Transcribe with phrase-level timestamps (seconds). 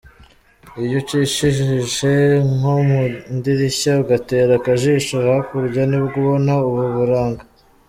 [0.83, 2.13] Iyo ucishijishe
[2.55, 3.01] nko mu
[3.33, 7.43] idirishya ugatera akajisho hakurya nibwo ubona ubu buranga.